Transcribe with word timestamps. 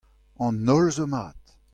An 0.45 0.55
holl 0.67 0.89
zo 0.95 1.05
mat. 1.13 1.37